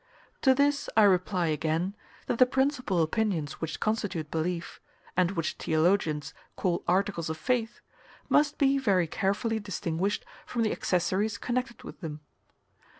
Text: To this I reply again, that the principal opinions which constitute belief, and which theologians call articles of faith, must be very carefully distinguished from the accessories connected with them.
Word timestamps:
To 0.41 0.55
this 0.55 0.89
I 0.97 1.03
reply 1.03 1.45
again, 1.49 1.95
that 2.25 2.39
the 2.39 2.47
principal 2.47 3.03
opinions 3.03 3.61
which 3.61 3.79
constitute 3.79 4.31
belief, 4.31 4.81
and 5.15 5.29
which 5.33 5.53
theologians 5.59 6.33
call 6.55 6.83
articles 6.87 7.29
of 7.29 7.37
faith, 7.37 7.81
must 8.27 8.57
be 8.57 8.79
very 8.79 9.05
carefully 9.05 9.59
distinguished 9.59 10.25
from 10.47 10.63
the 10.63 10.71
accessories 10.71 11.37
connected 11.37 11.83
with 11.83 11.99
them. 12.01 12.21